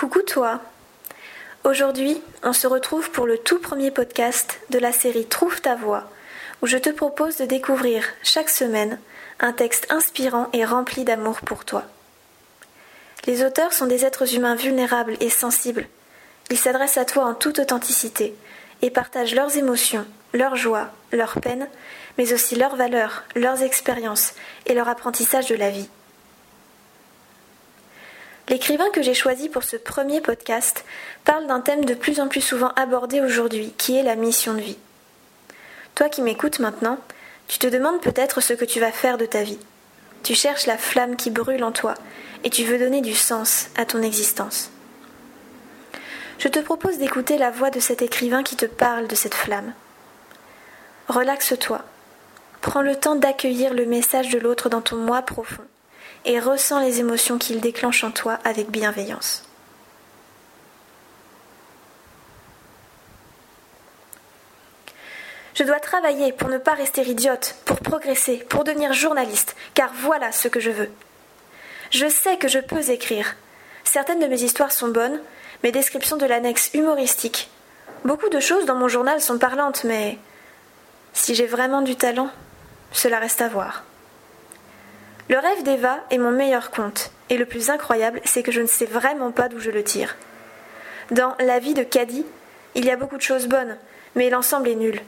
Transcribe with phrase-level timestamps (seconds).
[0.00, 0.62] Coucou toi
[1.62, 6.08] Aujourd'hui, on se retrouve pour le tout premier podcast de la série Trouve ta voix,
[6.62, 8.98] où je te propose de découvrir chaque semaine
[9.40, 11.84] un texte inspirant et rempli d'amour pour toi.
[13.26, 15.86] Les auteurs sont des êtres humains vulnérables et sensibles.
[16.48, 18.34] Ils s'adressent à toi en toute authenticité
[18.80, 21.68] et partagent leurs émotions, leurs joies, leurs peines,
[22.16, 24.32] mais aussi leurs valeurs, leurs expériences
[24.64, 25.90] et leur apprentissage de la vie.
[28.50, 30.84] L'écrivain que j'ai choisi pour ce premier podcast
[31.24, 34.60] parle d'un thème de plus en plus souvent abordé aujourd'hui, qui est la mission de
[34.60, 34.78] vie.
[35.94, 36.98] Toi qui m'écoutes maintenant,
[37.46, 39.60] tu te demandes peut-être ce que tu vas faire de ta vie.
[40.24, 41.94] Tu cherches la flamme qui brûle en toi
[42.42, 44.72] et tu veux donner du sens à ton existence.
[46.40, 49.74] Je te propose d'écouter la voix de cet écrivain qui te parle de cette flamme.
[51.06, 51.84] Relaxe-toi.
[52.62, 55.62] Prends le temps d'accueillir le message de l'autre dans ton moi profond
[56.24, 59.44] et ressens les émotions qu'il déclenche en toi avec bienveillance.
[65.54, 70.32] Je dois travailler pour ne pas rester idiote, pour progresser, pour devenir journaliste, car voilà
[70.32, 70.90] ce que je veux.
[71.90, 73.36] Je sais que je peux écrire.
[73.84, 75.20] Certaines de mes histoires sont bonnes,
[75.62, 77.50] mes descriptions de l'annexe humoristiques.
[78.04, 80.18] Beaucoup de choses dans mon journal sont parlantes, mais
[81.12, 82.30] si j'ai vraiment du talent,
[82.92, 83.84] cela reste à voir.
[85.30, 88.66] Le rêve d'Eva est mon meilleur conte, et le plus incroyable, c'est que je ne
[88.66, 90.16] sais vraiment pas d'où je le tire.
[91.12, 92.26] Dans La vie de Caddy,
[92.74, 93.76] il y a beaucoup de choses bonnes,
[94.16, 95.00] mais l'ensemble est nul.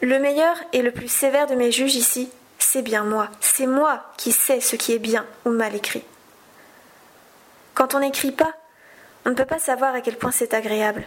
[0.00, 3.28] Le meilleur et le plus sévère de mes juges ici, c'est bien moi.
[3.40, 6.04] C'est moi qui sais ce qui est bien ou mal écrit.
[7.74, 8.54] Quand on n'écrit pas,
[9.26, 11.06] on ne peut pas savoir à quel point c'est agréable.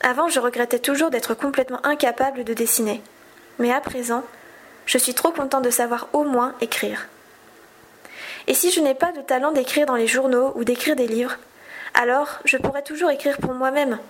[0.00, 3.02] Avant, je regrettais toujours d'être complètement incapable de dessiner.
[3.58, 4.22] Mais à présent,
[4.86, 7.08] je suis trop content de savoir au moins écrire.
[8.50, 11.36] Et si je n'ai pas de talent d'écrire dans les journaux ou d'écrire des livres,
[11.94, 14.00] alors je pourrais toujours écrire pour moi-même.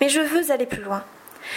[0.00, 1.02] Mais je veux aller plus loin.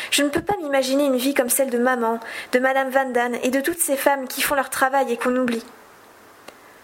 [0.10, 2.20] Je ne peux pas m'imaginer une vie comme celle de maman,
[2.52, 5.36] de Madame Van Damme et de toutes ces femmes qui font leur travail et qu'on
[5.36, 5.64] oublie.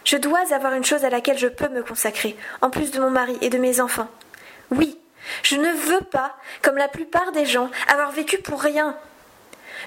[0.06, 3.09] Je dois avoir une chose à laquelle je peux me consacrer, en plus de mon
[3.09, 4.09] mari et de mes enfants.
[4.69, 4.96] Oui,
[5.42, 8.96] je ne veux pas, comme la plupart des gens, avoir vécu pour rien,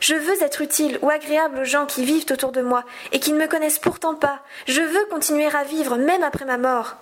[0.03, 3.33] je veux être utile ou agréable aux gens qui vivent autour de moi et qui
[3.33, 4.41] ne me connaissent pourtant pas.
[4.67, 6.97] Je veux continuer à vivre même après ma mort.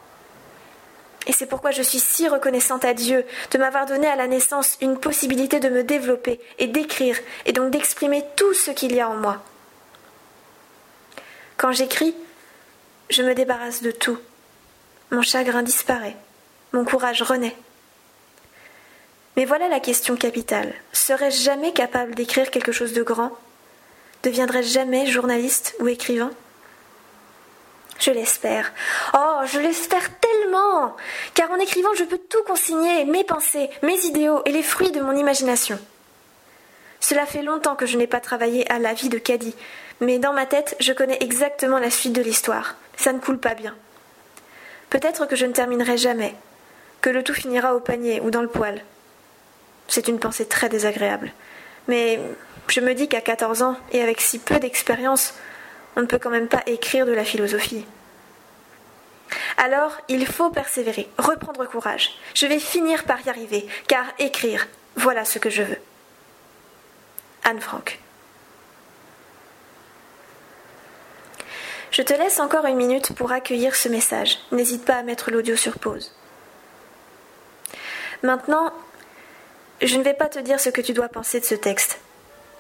[1.27, 4.77] Et c'est pourquoi je suis si reconnaissante à Dieu de m'avoir donné à la naissance
[4.83, 7.17] une possibilité de me développer et d'écrire
[7.47, 9.43] et donc d'exprimer tout ce qu'il y a en moi.
[11.57, 12.15] Quand j'écris,
[13.09, 14.19] je me débarrasse de tout.
[15.11, 16.17] Mon chagrin disparaît,
[16.75, 17.57] mon courage renaît.
[19.41, 20.75] Mais voilà la question capitale.
[20.93, 23.31] Serais-je jamais capable d'écrire quelque chose de grand?
[24.23, 26.31] Deviendrais-je jamais journaliste ou écrivain?
[27.99, 28.71] Je l'espère.
[29.15, 30.95] Oh, je l'espère tellement
[31.33, 35.01] Car en écrivant, je peux tout consigner, mes pensées, mes idéaux et les fruits de
[35.01, 35.79] mon imagination.
[37.01, 39.55] Cela fait longtemps que je n'ai pas travaillé à la vie de Caddy,
[40.01, 42.75] mais dans ma tête, je connais exactement la suite de l'histoire.
[42.99, 43.75] Ça ne coule pas bien.
[44.91, 46.35] Peut-être que je ne terminerai jamais,
[47.01, 48.85] que le tout finira au panier ou dans le poêle.
[49.91, 51.33] C'est une pensée très désagréable.
[51.89, 52.21] Mais
[52.69, 55.35] je me dis qu'à 14 ans, et avec si peu d'expérience,
[55.97, 57.85] on ne peut quand même pas écrire de la philosophie.
[59.57, 62.13] Alors, il faut persévérer, reprendre courage.
[62.35, 65.79] Je vais finir par y arriver, car écrire, voilà ce que je veux.
[67.43, 67.99] Anne Frank.
[71.91, 74.39] Je te laisse encore une minute pour accueillir ce message.
[74.53, 76.15] N'hésite pas à mettre l'audio sur pause.
[78.23, 78.73] Maintenant,
[79.83, 81.99] je ne vais pas te dire ce que tu dois penser de ce texte.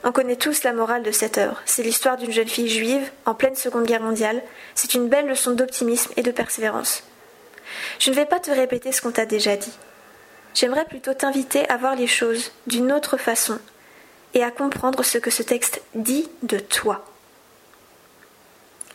[0.03, 1.61] On connaît tous la morale de cette œuvre.
[1.67, 4.43] C'est l'histoire d'une jeune fille juive en pleine Seconde Guerre mondiale.
[4.75, 7.03] C'est une belle leçon d'optimisme et de persévérance.
[7.99, 9.73] Je ne vais pas te répéter ce qu'on t'a déjà dit.
[10.55, 13.59] J'aimerais plutôt t'inviter à voir les choses d'une autre façon
[14.33, 17.05] et à comprendre ce que ce texte dit de toi.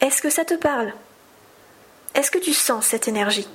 [0.01, 0.91] Est-ce que ça te parle?
[2.15, 3.47] Est-ce que tu sens cette énergie?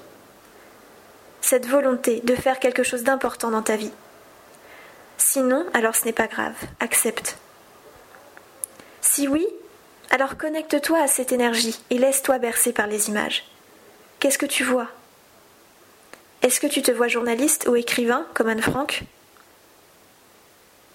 [1.41, 3.93] Cette volonté de faire quelque chose d'important dans ta vie?
[5.21, 7.37] Sinon, alors ce n'est pas grave, accepte.
[9.03, 9.47] Si oui,
[10.09, 13.45] alors connecte-toi à cette énergie et laisse-toi bercer par les images.
[14.19, 14.89] Qu'est-ce que tu vois?
[16.41, 19.03] Est-ce que tu te vois journaliste ou écrivain comme Anne Frank?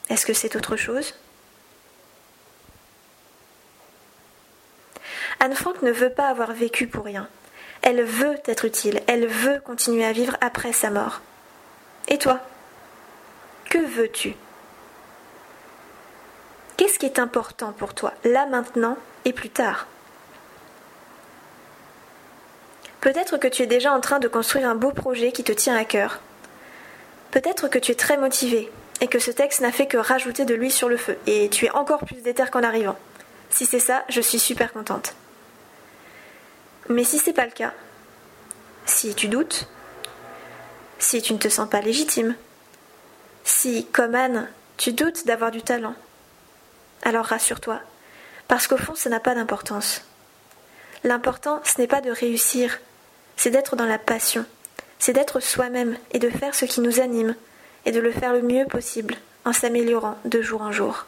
[0.10, 1.14] Est-ce que c'est autre chose?
[5.40, 7.30] Anne Frank ne veut pas avoir vécu pour rien.
[7.84, 11.22] Elle veut être utile, elle veut continuer à vivre après sa mort.
[12.08, 12.42] Et toi?
[13.70, 14.36] Que veux-tu?
[16.78, 19.88] Qu'est-ce qui est important pour toi, là maintenant et plus tard?
[23.02, 25.76] Peut-être que tu es déjà en train de construire un beau projet qui te tient
[25.76, 26.20] à cœur.
[27.32, 30.56] Peut-être que tu es très motivé et que ce texte n'a fait que rajouter de
[30.56, 32.98] l'huile sur le feu et tu es encore plus déter qu'en arrivant.
[33.50, 35.14] Si c'est ça, je suis super contente.
[36.90, 37.74] Mais si c'est pas le cas,
[38.86, 39.68] si tu doutes,
[40.98, 42.36] si tu ne te sens pas légitime,
[43.66, 44.48] si, comme Anne,
[44.78, 45.96] tu doutes d'avoir du talent,
[47.02, 47.80] alors rassure-toi,
[48.48, 50.04] parce qu'au fond, ça n'a pas d'importance.
[51.04, 52.80] L'important, ce n'est pas de réussir,
[53.38, 54.46] c'est d'être dans la passion,
[55.00, 57.34] c'est d'être soi-même et de faire ce qui nous anime,
[57.88, 59.16] et de le faire le mieux possible
[59.46, 61.08] en s'améliorant de jour en jour.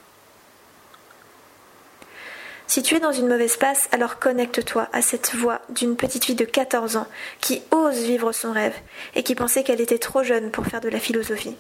[2.66, 6.34] Si tu es dans une mauvaise passe, alors connecte-toi à cette voix d'une petite fille
[6.34, 7.08] de 14 ans
[7.40, 8.76] qui ose vivre son rêve
[9.14, 11.56] et qui pensait qu'elle était trop jeune pour faire de la philosophie.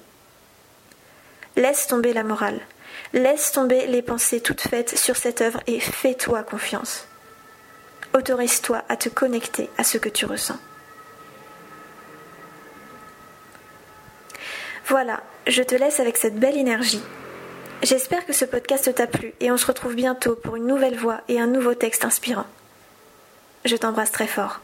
[1.58, 2.60] Laisse tomber la morale,
[3.14, 7.08] laisse tomber les pensées toutes faites sur cette œuvre et fais-toi confiance.
[8.14, 10.60] Autorise-toi à te connecter à ce que tu ressens.
[14.88, 17.02] Voilà, je te laisse avec cette belle énergie.
[17.82, 21.22] J'espère que ce podcast t'a plu et on se retrouve bientôt pour une nouvelle voix
[21.28, 22.46] et un nouveau texte inspirant.
[23.66, 24.62] Je t'embrasse très fort.